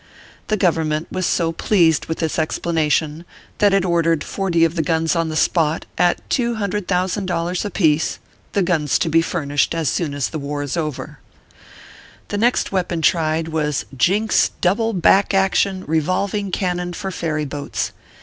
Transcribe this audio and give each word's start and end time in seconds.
The 0.47 0.57
Govern, 0.57 0.87
ment 0.89 1.11
was 1.11 1.27
so 1.27 1.51
pleased 1.51 2.07
with 2.07 2.17
this 2.17 2.39
explanation, 2.39 3.23
that 3.59 3.71
it 3.71 3.85
ordered 3.85 4.23
forty 4.23 4.65
of 4.65 4.73
the 4.73 4.81
guns 4.81 5.15
on 5.15 5.29
the 5.29 5.35
spot, 5.35 5.85
at 5.95 6.27
two 6.27 6.55
hundred 6.55 6.87
thousand 6.87 7.27
dollars 7.27 7.65
apiece. 7.65 8.17
The 8.53 8.63
guns 8.63 8.97
to 8.97 9.09
be 9.09 9.21
furnished 9.21 9.75
as 9.75 9.89
soon 9.89 10.15
as 10.15 10.29
the 10.29 10.39
war 10.39 10.63
is 10.63 10.75
over. 10.75 11.03
ORPHEUS 11.03 11.17
C. 11.51 11.51
KERR 11.51 11.59
PAPERS. 11.59 12.13
85 12.17 12.27
The 12.29 12.37
next 12.39 12.71
weapon 12.71 13.01
tried 13.03 13.47
was 13.49 13.85
Jink 13.95 14.31
s 14.33 14.49
double 14.59 14.93
back 14.93 15.35
action 15.35 15.83
revolving 15.85 16.49
cannon 16.49 16.93
for 16.93 17.11
ferry 17.11 17.45
boats. 17.45 17.91